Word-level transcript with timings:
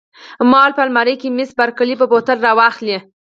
ما 0.51 0.59
وویل: 0.61 0.75
په 0.77 0.81
المارۍ 0.85 1.15
کې، 1.21 1.29
مس 1.37 1.49
بارکلي 1.59 1.95
به 1.99 2.05
بوتل 2.11 2.37
را 2.45 2.51
واخلي. 2.59 2.97